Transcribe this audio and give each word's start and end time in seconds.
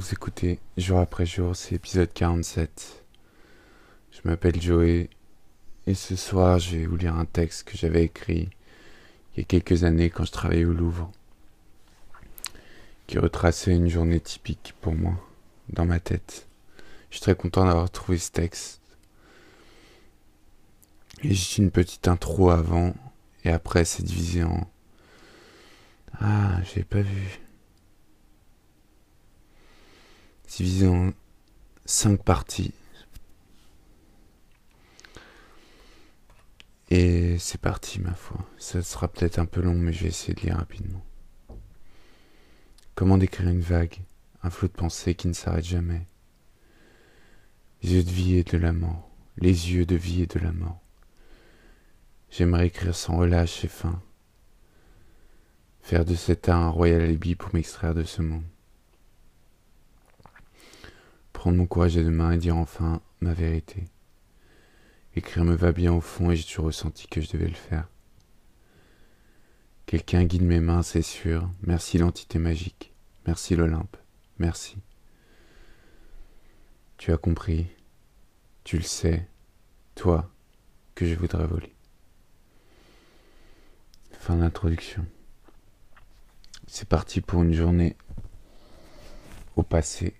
Vous 0.00 0.14
écoutez 0.14 0.60
jour 0.78 0.98
après 0.98 1.26
jour, 1.26 1.54
c'est 1.54 1.74
épisode 1.74 2.10
47. 2.10 3.04
Je 4.10 4.20
m'appelle 4.24 4.58
Joey 4.58 5.10
et 5.86 5.92
ce 5.92 6.16
soir 6.16 6.58
je 6.58 6.78
vais 6.78 6.86
vous 6.86 6.96
lire 6.96 7.16
un 7.16 7.26
texte 7.26 7.64
que 7.64 7.76
j'avais 7.76 8.04
écrit 8.04 8.48
il 9.34 9.40
y 9.40 9.42
a 9.42 9.44
quelques 9.44 9.84
années 9.84 10.08
quand 10.08 10.24
je 10.24 10.32
travaillais 10.32 10.64
au 10.64 10.72
Louvre, 10.72 11.12
qui 13.08 13.18
retraçait 13.18 13.76
une 13.76 13.90
journée 13.90 14.20
typique 14.20 14.74
pour 14.80 14.94
moi, 14.94 15.22
dans 15.68 15.84
ma 15.84 16.00
tête. 16.00 16.48
Je 17.10 17.16
suis 17.16 17.22
très 17.22 17.34
content 17.34 17.66
d'avoir 17.66 17.90
trouvé 17.90 18.16
ce 18.16 18.30
texte. 18.30 18.80
Et 21.22 21.34
juste 21.34 21.58
une 21.58 21.70
petite 21.70 22.08
intro 22.08 22.48
avant 22.48 22.94
et 23.44 23.50
après 23.50 23.84
c'est 23.84 24.02
divisé 24.02 24.44
en... 24.44 24.66
Ah, 26.18 26.58
j'ai 26.62 26.84
pas 26.84 27.02
vu. 27.02 27.40
Divisé 30.56 30.88
en 30.88 31.12
cinq 31.86 32.22
parties. 32.22 32.74
Et 36.90 37.38
c'est 37.38 37.60
parti, 37.60 38.00
ma 38.00 38.14
foi. 38.14 38.44
Ça 38.58 38.82
sera 38.82 39.06
peut-être 39.06 39.38
un 39.38 39.46
peu 39.46 39.60
long, 39.60 39.74
mais 39.74 39.92
je 39.92 40.02
vais 40.02 40.08
essayer 40.08 40.34
de 40.34 40.40
lire 40.40 40.56
rapidement. 40.56 41.04
Comment 42.96 43.16
décrire 43.16 43.48
une 43.48 43.60
vague, 43.60 43.98
un 44.42 44.50
flot 44.50 44.68
de 44.68 44.72
pensées 44.72 45.14
qui 45.14 45.28
ne 45.28 45.32
s'arrête 45.32 45.64
jamais? 45.64 46.06
Les 47.82 47.94
yeux 47.94 48.02
de 48.02 48.10
vie 48.10 48.36
et 48.36 48.44
de 48.44 48.58
la 48.58 48.72
mort, 48.72 49.08
les 49.38 49.72
yeux 49.72 49.86
de 49.86 49.96
vie 49.96 50.22
et 50.22 50.26
de 50.26 50.38
la 50.40 50.52
mort. 50.52 50.80
J'aimerais 52.30 52.66
écrire 52.66 52.94
sans 52.94 53.16
relâche 53.16 53.64
et 53.64 53.68
fin, 53.68 54.02
faire 55.80 56.04
de 56.04 56.14
cet 56.14 56.48
art 56.48 56.60
un 56.60 56.68
royal 56.68 57.00
alibi 57.00 57.36
pour 57.36 57.54
m'extraire 57.54 57.94
de 57.94 58.04
ce 58.04 58.20
monde 58.20 58.44
prendre 61.40 61.56
mon 61.56 61.64
courage 61.64 61.96
à 61.96 62.02
deux 62.02 62.10
mains 62.10 62.32
et 62.32 62.36
dire 62.36 62.58
enfin 62.58 63.00
ma 63.22 63.32
vérité. 63.32 63.86
Écrire 65.16 65.42
me 65.42 65.54
va 65.54 65.72
bien 65.72 65.90
au 65.90 66.02
fond 66.02 66.30
et 66.30 66.36
j'ai 66.36 66.44
toujours 66.44 66.66
ressenti 66.66 67.08
que 67.08 67.22
je 67.22 67.30
devais 67.30 67.48
le 67.48 67.54
faire. 67.54 67.88
Quelqu'un 69.86 70.24
guide 70.24 70.42
mes 70.42 70.60
mains, 70.60 70.82
c'est 70.82 71.00
sûr. 71.00 71.48
Merci 71.62 71.96
l'entité 71.96 72.38
magique. 72.38 72.92
Merci 73.26 73.56
l'Olympe. 73.56 73.96
Merci. 74.38 74.76
Tu 76.98 77.10
as 77.10 77.16
compris. 77.16 77.68
Tu 78.62 78.76
le 78.76 78.82
sais. 78.82 79.26
Toi, 79.94 80.30
que 80.94 81.06
je 81.06 81.14
voudrais 81.14 81.46
voler. 81.46 81.74
Fin 84.12 84.36
d'introduction. 84.36 85.06
C'est 86.66 86.86
parti 86.86 87.22
pour 87.22 87.42
une 87.42 87.54
journée 87.54 87.96
au 89.56 89.62
passé 89.62 90.19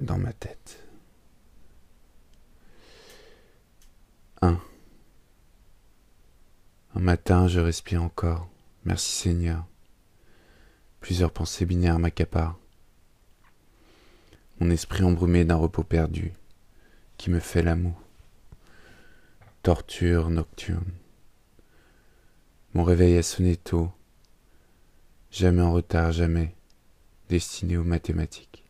dans 0.00 0.18
ma 0.18 0.32
tête. 0.32 0.82
1. 4.42 4.60
Un 6.94 7.00
matin, 7.00 7.48
je 7.48 7.60
respire 7.60 8.02
encore. 8.02 8.48
Merci 8.84 9.12
Seigneur. 9.12 9.66
Plusieurs 11.00 11.32
pensées 11.32 11.66
binaires 11.66 11.98
m'accaparent. 11.98 12.58
Mon 14.60 14.70
esprit 14.70 15.04
embrumé 15.04 15.44
d'un 15.44 15.56
repos 15.56 15.84
perdu 15.84 16.32
qui 17.18 17.30
me 17.30 17.40
fait 17.40 17.62
l'amour. 17.62 18.00
Torture 19.62 20.30
nocturne. 20.30 20.92
Mon 22.74 22.84
réveil 22.84 23.16
a 23.16 23.22
sonné 23.22 23.56
tôt, 23.56 23.90
jamais 25.30 25.62
en 25.62 25.72
retard, 25.72 26.12
jamais 26.12 26.54
destiné 27.28 27.76
aux 27.76 27.84
mathématiques. 27.84 28.65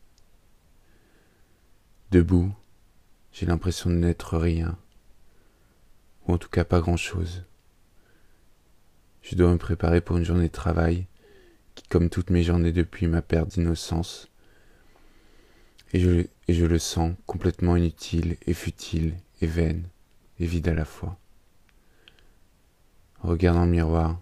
Debout, 2.09 2.53
j'ai 3.33 3.45
l'impression 3.45 3.89
de 3.89 3.95
n'être 3.95 4.37
rien, 4.37 4.77
ou 6.25 6.33
en 6.33 6.37
tout 6.37 6.47
cas 6.47 6.63
pas 6.63 6.79
grand-chose. 6.79 7.43
Je 9.21 9.35
dois 9.35 9.51
me 9.51 9.57
préparer 9.57 9.99
pour 9.99 10.15
une 10.15 10.23
journée 10.23 10.47
de 10.47 10.53
travail 10.53 11.05
qui, 11.75 11.83
comme 11.89 12.09
toutes 12.09 12.29
mes 12.29 12.43
journées 12.43 12.71
depuis 12.71 13.07
ma 13.07 13.21
perte 13.21 13.49
d'innocence, 13.49 14.29
et 15.91 15.99
je, 15.99 16.65
le 16.65 16.79
sens 16.79 17.13
complètement 17.25 17.75
inutile 17.75 18.37
et 18.45 18.53
futile 18.53 19.15
et 19.41 19.47
vaine 19.47 19.83
et 20.39 20.45
vide 20.45 20.69
à 20.69 20.73
la 20.73 20.85
fois. 20.85 21.17
En 23.21 23.29
regardant 23.29 23.65
le 23.65 23.71
miroir, 23.71 24.19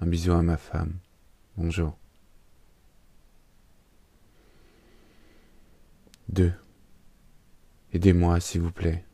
un 0.00 0.06
bisou 0.06 0.32
à 0.32 0.42
ma 0.42 0.56
femme. 0.58 0.94
Bonjour. 1.56 1.96
2. 6.28 6.52
Aidez-moi, 7.92 8.38
s'il 8.40 8.60
vous 8.60 8.70
plaît. 8.70 9.04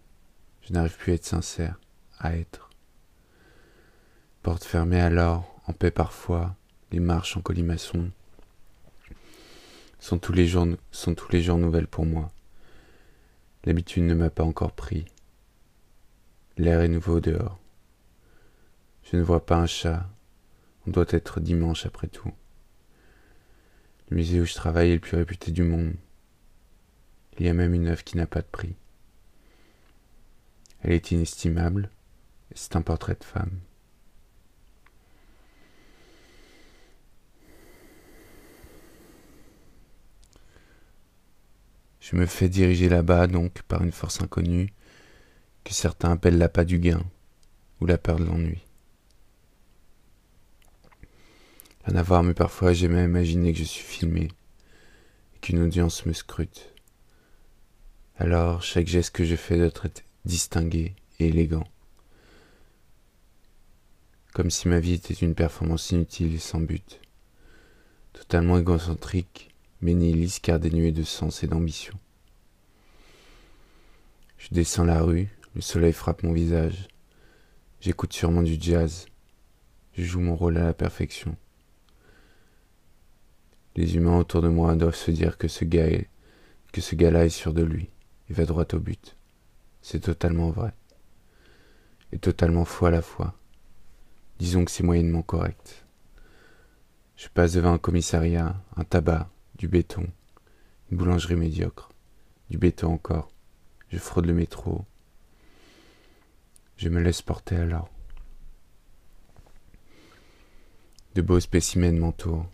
Je 0.62 0.72
n'arrive 0.72 0.96
plus 0.96 1.12
à 1.12 1.14
être 1.14 1.24
sincère, 1.24 1.80
à 2.18 2.36
être. 2.36 2.70
Porte 4.42 4.64
fermée 4.64 5.00
alors, 5.00 5.60
en 5.66 5.72
paix 5.72 5.90
parfois, 5.90 6.54
les 6.92 7.00
marches 7.00 7.36
en 7.36 7.40
colimaçon 7.40 8.10
sont 9.98 10.18
tous 10.18 10.32
les 10.32 10.46
jours, 10.46 10.68
sont 10.92 11.14
tous 11.14 11.32
les 11.32 11.42
jours 11.42 11.58
nouvelles 11.58 11.88
pour 11.88 12.06
moi. 12.06 12.30
L'habitude 13.64 14.04
ne 14.04 14.14
m'a 14.14 14.30
pas 14.30 14.44
encore 14.44 14.72
pris. 14.72 15.06
L'air 16.58 16.80
est 16.80 16.88
nouveau 16.88 17.20
dehors. 17.20 17.58
Je 19.02 19.16
ne 19.16 19.22
vois 19.22 19.44
pas 19.44 19.56
un 19.56 19.66
chat. 19.66 20.08
On 20.86 20.90
doit 20.90 21.06
être 21.08 21.40
dimanche 21.40 21.86
après 21.86 22.06
tout. 22.06 22.32
Le 24.10 24.16
musée 24.16 24.40
où 24.40 24.44
je 24.44 24.54
travaille 24.54 24.90
est 24.90 24.94
le 24.94 25.00
plus 25.00 25.16
réputé 25.16 25.50
du 25.50 25.62
monde. 25.64 25.94
Il 27.38 27.46
y 27.46 27.48
a 27.48 27.54
même 27.54 27.74
une 27.74 27.88
œuvre 27.88 28.04
qui 28.04 28.16
n'a 28.16 28.26
pas 28.26 28.40
de 28.40 28.46
prix. 28.46 28.74
Elle 30.82 30.92
est 30.92 31.10
inestimable, 31.10 31.90
et 32.50 32.54
c'est 32.56 32.76
un 32.76 32.82
portrait 32.82 33.16
de 33.18 33.24
femme. 33.24 33.60
Je 42.00 42.14
me 42.14 42.26
fais 42.26 42.48
diriger 42.48 42.88
là-bas 42.88 43.26
donc 43.26 43.62
par 43.62 43.82
une 43.82 43.90
force 43.90 44.22
inconnue 44.22 44.72
que 45.64 45.74
certains 45.74 46.12
appellent 46.12 46.38
l'appât 46.38 46.64
du 46.64 46.78
gain 46.78 47.02
ou 47.80 47.86
la 47.86 47.98
peur 47.98 48.20
de 48.20 48.24
l'ennui. 48.24 48.62
À 51.84 52.02
voir, 52.02 52.22
mais 52.22 52.34
parfois 52.34 52.72
j'ai 52.72 52.86
même 52.86 53.10
imaginé 53.10 53.52
que 53.52 53.58
je 53.58 53.64
suis 53.64 53.82
filmé 53.82 54.28
et 55.34 55.38
qu'une 55.40 55.58
audience 55.60 56.06
me 56.06 56.12
scrute. 56.12 56.75
Alors 58.18 58.62
chaque 58.62 58.86
geste 58.86 59.14
que 59.14 59.24
je 59.24 59.36
fais 59.36 59.58
doit 59.58 59.66
être 59.66 60.02
distingué 60.24 60.94
et 61.18 61.26
élégant. 61.26 61.66
Comme 64.32 64.50
si 64.50 64.68
ma 64.68 64.80
vie 64.80 64.94
était 64.94 65.12
une 65.12 65.34
performance 65.34 65.90
inutile 65.90 66.34
et 66.34 66.38
sans 66.38 66.60
but. 66.60 67.02
Totalement 68.14 68.58
égocentrique, 68.58 69.54
mais 69.82 69.92
nihiliste 69.92 70.42
car 70.42 70.58
dénué 70.58 70.92
de 70.92 71.02
sens 71.02 71.42
et 71.42 71.46
d'ambition. 71.46 71.92
Je 74.38 74.48
descends 74.50 74.84
la 74.84 75.02
rue, 75.02 75.28
le 75.54 75.60
soleil 75.60 75.92
frappe 75.92 76.22
mon 76.22 76.32
visage. 76.32 76.88
J'écoute 77.82 78.14
sûrement 78.14 78.42
du 78.42 78.56
jazz. 78.58 79.04
Je 79.92 80.04
joue 80.04 80.20
mon 80.20 80.36
rôle 80.36 80.56
à 80.56 80.64
la 80.64 80.74
perfection. 80.74 81.36
Les 83.74 83.96
humains 83.96 84.18
autour 84.18 84.40
de 84.40 84.48
moi 84.48 84.74
doivent 84.74 84.96
se 84.96 85.10
dire 85.10 85.36
que 85.36 85.48
ce 85.48 85.66
gars 85.66 85.86
est, 85.86 86.08
que 86.72 86.80
ce 86.80 86.94
gars-là 86.94 87.26
est 87.26 87.30
sûr 87.30 87.52
de 87.52 87.62
lui. 87.62 87.90
Il 88.28 88.36
va 88.36 88.44
droit 88.44 88.66
au 88.72 88.78
but. 88.78 89.16
C'est 89.82 90.00
totalement 90.00 90.50
vrai. 90.50 90.72
Et 92.12 92.18
totalement 92.18 92.64
faux 92.64 92.86
à 92.86 92.90
la 92.90 93.02
fois. 93.02 93.34
Disons 94.38 94.64
que 94.64 94.70
c'est 94.70 94.82
moyennement 94.82 95.22
correct. 95.22 95.84
Je 97.16 97.28
passe 97.28 97.52
devant 97.52 97.72
un 97.72 97.78
commissariat, 97.78 98.56
un 98.76 98.84
tabac, 98.84 99.30
du 99.56 99.68
béton, 99.68 100.06
une 100.90 100.98
boulangerie 100.98 101.36
médiocre, 101.36 101.90
du 102.50 102.58
béton 102.58 102.92
encore. 102.92 103.30
Je 103.88 103.98
fraude 103.98 104.26
le 104.26 104.34
métro. 104.34 104.84
Je 106.76 106.88
me 106.88 107.00
laisse 107.00 107.22
porter 107.22 107.56
alors. 107.56 107.88
De 111.14 111.22
beaux 111.22 111.40
spécimens 111.40 111.98
m'entourent, 111.98 112.46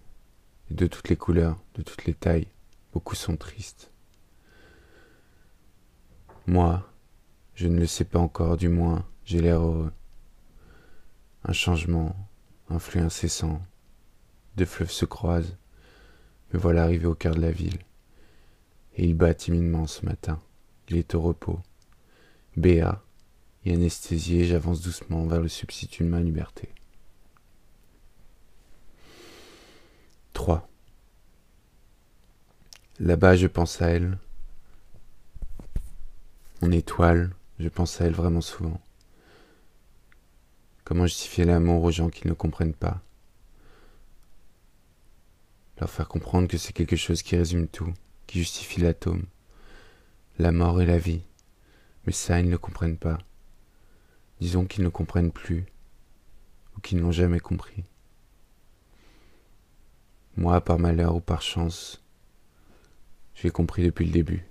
et 0.70 0.74
de 0.74 0.86
toutes 0.86 1.08
les 1.08 1.16
couleurs, 1.16 1.58
de 1.74 1.82
toutes 1.82 2.04
les 2.04 2.14
tailles. 2.14 2.46
Beaucoup 2.92 3.16
sont 3.16 3.36
tristes. 3.36 3.91
Moi, 6.46 6.88
je 7.54 7.68
ne 7.68 7.78
le 7.78 7.86
sais 7.86 8.04
pas 8.04 8.18
encore, 8.18 8.56
du 8.56 8.68
moins, 8.68 9.06
j'ai 9.24 9.40
l'air 9.40 9.60
heureux. 9.60 9.92
Un 11.44 11.52
changement, 11.52 12.16
un 12.68 12.78
flux 12.78 13.00
incessant. 13.00 13.62
Deux 14.56 14.64
fleuves 14.64 14.90
se 14.90 15.04
croisent. 15.04 15.56
Me 16.52 16.58
voilà 16.58 16.82
arrivé 16.82 17.06
au 17.06 17.14
cœur 17.14 17.34
de 17.34 17.40
la 17.40 17.52
ville. 17.52 17.78
Et 18.96 19.04
il 19.04 19.14
bat 19.14 19.34
timidement 19.34 19.86
ce 19.86 20.04
matin. 20.04 20.40
Il 20.88 20.96
est 20.96 21.14
au 21.14 21.20
repos. 21.20 21.60
Béat 22.56 23.02
et 23.64 23.72
anesthésié, 23.72 24.44
j'avance 24.44 24.82
doucement 24.82 25.24
vers 25.26 25.40
le 25.40 25.48
substitut 25.48 26.02
de 26.02 26.08
ma 26.08 26.20
liberté. 26.20 26.68
3. 30.32 30.68
Là-bas, 32.98 33.36
je 33.36 33.46
pense 33.46 33.80
à 33.80 33.88
elle. 33.88 34.18
Mon 36.62 36.70
étoile, 36.70 37.34
je 37.58 37.68
pense 37.68 38.00
à 38.00 38.04
elle 38.04 38.12
vraiment 38.12 38.40
souvent. 38.40 38.80
Comment 40.84 41.08
justifier 41.08 41.44
l'amour 41.44 41.82
aux 41.82 41.90
gens 41.90 42.08
qui 42.08 42.28
ne 42.28 42.34
comprennent 42.34 42.72
pas? 42.72 43.02
Leur 45.80 45.90
faire 45.90 46.06
comprendre 46.06 46.46
que 46.46 46.58
c'est 46.58 46.72
quelque 46.72 46.94
chose 46.94 47.22
qui 47.22 47.34
résume 47.34 47.66
tout, 47.66 47.92
qui 48.28 48.38
justifie 48.38 48.80
l'atome, 48.80 49.24
la 50.38 50.52
mort 50.52 50.80
et 50.80 50.86
la 50.86 50.98
vie. 50.98 51.22
Mais 52.06 52.12
ça, 52.12 52.38
ils 52.38 52.48
ne 52.48 52.56
comprennent 52.56 52.96
pas. 52.96 53.18
Disons 54.40 54.64
qu'ils 54.64 54.84
ne 54.84 54.88
comprennent 54.88 55.32
plus, 55.32 55.66
ou 56.76 56.80
qu'ils 56.80 57.00
n'ont 57.00 57.10
jamais 57.10 57.40
compris. 57.40 57.82
Moi, 60.36 60.60
par 60.60 60.78
malheur 60.78 61.16
ou 61.16 61.20
par 61.20 61.42
chance, 61.42 62.04
j'ai 63.34 63.50
compris 63.50 63.82
depuis 63.82 64.04
le 64.04 64.12
début. 64.12 64.46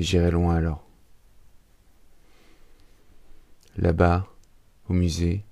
Et 0.00 0.02
j'irai 0.02 0.30
loin 0.30 0.54
alors. 0.54 0.82
Là-bas, 3.76 4.26
au 4.88 4.94
musée, 4.94 5.44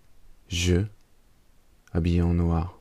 je, 0.48 0.86
habillé 1.92 2.22
en 2.22 2.32
noir, 2.32 2.80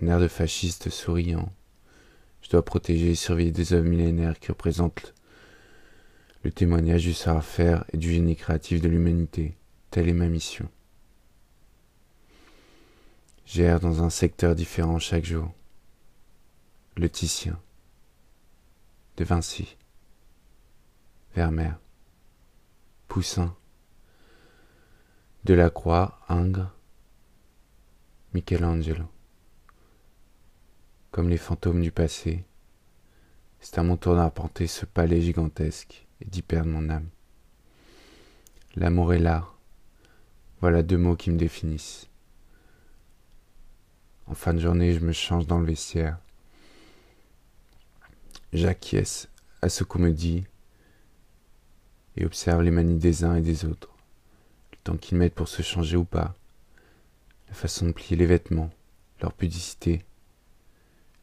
un 0.00 0.06
air 0.06 0.20
de 0.20 0.28
fasciste 0.28 0.90
souriant, 0.90 1.52
je 2.40 2.50
dois 2.50 2.64
protéger 2.64 3.10
et 3.10 3.14
surveiller 3.16 3.50
des 3.50 3.72
œuvres 3.72 3.88
millénaires 3.88 4.38
qui 4.38 4.52
représentent 4.52 5.12
le 6.44 6.52
témoignage 6.52 7.02
du 7.02 7.14
savoir-faire 7.14 7.84
et 7.92 7.96
du 7.96 8.12
génie 8.12 8.36
créatif 8.36 8.80
de 8.80 8.88
l'humanité. 8.88 9.56
Telle 9.90 10.08
est 10.08 10.12
ma 10.12 10.28
mission. 10.28 10.68
J'erre 13.44 13.80
dans 13.80 14.04
un 14.04 14.10
secteur 14.10 14.54
différent 14.54 15.00
chaque 15.00 15.24
jour. 15.24 15.52
Le 16.96 17.10
Titien, 17.10 17.60
de 19.16 19.24
Vinci, 19.24 19.76
Vermeer, 21.34 21.78
Poussin, 23.08 23.56
Delacroix, 25.44 26.20
Ingres, 26.28 26.70
Michelangelo. 28.34 29.06
Comme 31.10 31.30
les 31.30 31.38
fantômes 31.38 31.80
du 31.80 31.90
passé, 31.90 32.44
c'est 33.60 33.78
à 33.78 33.82
mon 33.82 33.96
tour 33.96 34.14
d'arpenter 34.14 34.66
ce 34.66 34.84
palais 34.84 35.22
gigantesque 35.22 36.06
et 36.20 36.26
d'y 36.26 36.42
perdre 36.42 36.70
mon 36.70 36.90
âme. 36.90 37.08
L'amour 38.76 39.14
et 39.14 39.18
l'art, 39.18 39.58
voilà 40.60 40.82
deux 40.82 40.98
mots 40.98 41.16
qui 41.16 41.30
me 41.30 41.38
définissent. 41.38 42.08
En 44.26 44.34
fin 44.34 44.52
de 44.52 44.60
journée, 44.60 44.92
je 44.92 45.00
me 45.00 45.12
change 45.12 45.46
dans 45.46 45.58
le 45.58 45.66
vestiaire. 45.66 46.18
J'acquiesce 48.52 49.28
à 49.62 49.70
ce 49.70 49.82
qu'on 49.82 49.98
me 49.98 50.10
dit 50.10 50.44
et 52.16 52.24
observe 52.24 52.62
les 52.62 52.70
manies 52.70 52.98
des 52.98 53.24
uns 53.24 53.36
et 53.36 53.40
des 53.40 53.64
autres, 53.64 53.90
le 54.72 54.78
temps 54.84 54.96
qu'ils 54.96 55.18
mettent 55.18 55.34
pour 55.34 55.48
se 55.48 55.62
changer 55.62 55.96
ou 55.96 56.04
pas, 56.04 56.34
la 57.48 57.54
façon 57.54 57.86
de 57.86 57.92
plier 57.92 58.16
les 58.16 58.26
vêtements, 58.26 58.70
leur 59.20 59.32
pudicité, 59.32 60.04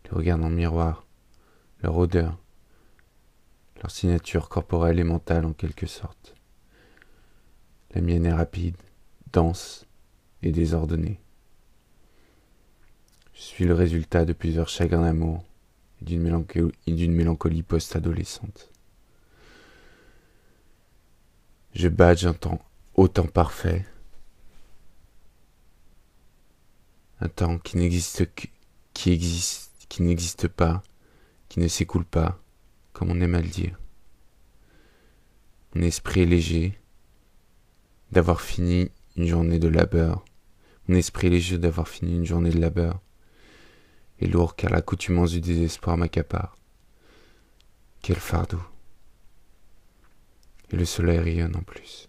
le 0.10 0.18
regard 0.18 0.38
dans 0.38 0.50
le 0.50 0.56
miroir, 0.56 1.06
leur 1.82 1.98
odeur, 1.98 2.38
leur 3.82 3.92
signature 3.92 4.50
corporelle 4.50 5.00
et 5.00 5.04
mentale 5.04 5.46
en 5.46 5.54
quelque 5.54 5.88
sorte. 5.88 6.36
La 7.94 8.02
mienne 8.02 8.26
est 8.26 8.34
rapide, 8.34 8.78
dense 9.32 9.86
et 10.42 10.52
désordonnée. 10.52 11.20
Je 13.34 13.42
suis 13.42 13.66
le 13.66 13.74
résultat 13.74 14.26
de 14.26 14.34
plusieurs 14.34 14.70
chagrins 14.70 15.02
d'amour 15.02 15.44
et 16.02 16.06
d'une 16.06 17.14
mélancolie 17.14 17.64
post-adolescente. 17.64 18.70
Je 21.74 21.88
badge 21.88 22.26
un 22.26 22.34
temps 22.34 22.62
autant 22.96 23.28
parfait, 23.28 23.86
un 27.22 27.30
temps 27.30 27.58
qui 27.60 27.78
n'existe 27.78 28.28
qui 28.94 29.12
existe, 29.12 29.72
qui 29.88 30.04
n'existe 30.04 30.48
pas, 30.48 30.84
qui 31.48 31.60
ne 31.60 31.68
s'écoule 31.68 32.06
pas, 32.06 32.40
comme 32.92 33.12
on 33.12 33.22
aime 33.22 33.36
à 33.36 33.42
le 33.42 33.48
dire. 33.48 33.80
Mon 35.76 35.84
esprit 35.84 36.22
est 36.22 36.26
léger 36.26 36.80
d'avoir 38.12 38.42
fini 38.42 38.92
une 39.16 39.28
journée 39.28 39.60
de 39.60 39.68
labeur. 39.68 40.26
Mon 40.88 40.96
esprit 40.96 41.28
est 41.28 41.32
léger 41.32 41.58
d'avoir 41.58 41.88
fini 41.88 42.16
une 42.16 42.26
journée 42.26 42.50
de 42.50 42.60
labeur 42.60 43.00
et 44.20 44.28
lourd 44.28 44.56
car 44.56 44.72
l'accoutumance 44.72 45.32
du 45.32 45.42
désespoir 45.42 45.98
m'accapare. 45.98 46.58
Quel 48.02 48.18
fardeau. 48.18 48.60
Et 50.72 50.76
le 50.76 50.86
soleil 50.86 51.18
rayonne 51.20 51.56
en 51.56 51.62
plus. 51.62 52.08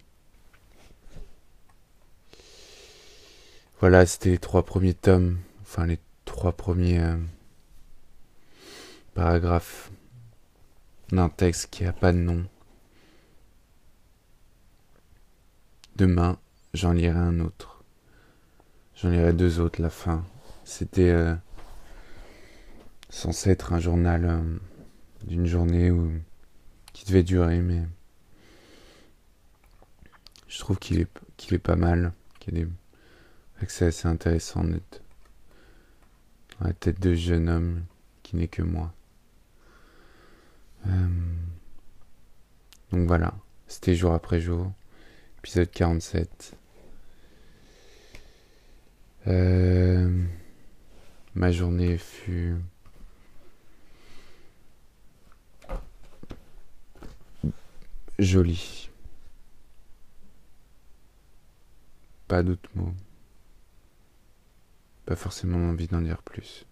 Voilà, 3.81 4.05
c'était 4.05 4.31
les 4.31 4.39
trois 4.39 4.63
premiers 4.63 4.93
tomes, 4.93 5.39
enfin 5.63 5.87
les 5.87 5.99
trois 6.27 6.53
premiers 6.53 7.01
euh, 7.01 7.17
paragraphes 9.15 9.91
d'un 11.11 11.31
texte 11.31 11.69
qui 11.71 11.85
n'a 11.85 11.95
pas 11.95 12.13
de 12.13 12.19
nom. 12.19 12.45
Demain, 15.97 16.39
j'en 16.75 16.93
lirai 16.93 17.19
un 17.19 17.41
autre. 17.41 17.83
J'en 18.95 19.09
lirai 19.09 19.33
deux 19.33 19.61
autres, 19.61 19.81
la 19.81 19.89
fin. 19.89 20.27
C'était 20.65 21.09
euh, 21.09 21.35
censé 23.09 23.49
être 23.49 23.73
un 23.73 23.81
journal 23.81 24.25
euh, 24.27 24.59
d'une 25.27 25.47
journée 25.47 25.91
qui 26.93 27.07
devait 27.07 27.23
durer, 27.23 27.61
mais 27.61 27.83
je 30.51 30.59
trouve 30.59 30.79
qu'il 30.79 31.01
est, 31.01 31.09
qu'il 31.37 31.55
est 31.55 31.59
pas 31.59 31.77
mal, 31.77 32.13
qu'il 32.41 32.69
que 33.61 33.73
c'est 33.73 33.87
assez 33.87 34.09
intéressant 34.09 34.65
d'être 34.65 35.01
dans 36.59 36.67
la 36.67 36.73
tête 36.73 37.01
de 37.01 37.15
jeune 37.15 37.49
homme 37.49 37.83
qui 38.23 38.37
n'est 38.37 38.49
que 38.49 38.63
moi. 38.63 38.93
Euh, 40.87 41.09
donc 42.91 43.07
voilà, 43.07 43.33
c'était 43.69 43.95
jour 43.95 44.13
après 44.13 44.41
jour, 44.41 44.73
épisode 45.39 45.71
47. 45.71 46.57
Euh, 49.29 50.25
ma 51.35 51.53
journée 51.53 51.97
fut 51.97 52.57
Joli. 58.19 58.80
Pas 62.31 62.45
d'autres 62.45 62.71
mots. 62.77 62.95
Pas 65.05 65.17
forcément 65.17 65.69
envie 65.69 65.89
d'en 65.89 66.01
dire 66.01 66.23
plus. 66.23 66.65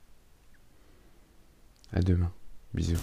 À 1.93 2.01
demain. 2.01 2.33
Bisous. 2.75 2.97